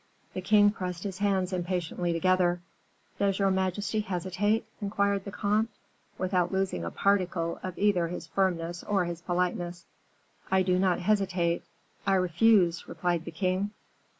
[0.33, 2.59] The king pressed his hands impatiently together.
[3.19, 5.69] "Does your majesty hesitate?" inquired the comte,
[6.17, 9.85] without losing a particle of either his firmness of his politeness.
[10.49, 11.61] "I do not hesitate
[12.07, 13.69] I refuse," replied the king.